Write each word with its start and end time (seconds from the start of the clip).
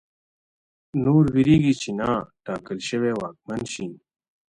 نور 1.03 1.23
وېرېږي 1.33 1.73
چې 1.81 1.89
نا 1.99 2.11
ټاکل 2.45 2.77
شوی 2.89 3.13
واکمن 3.19 3.61
شي. 3.73 3.87